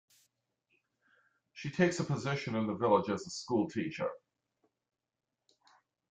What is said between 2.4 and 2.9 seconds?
in the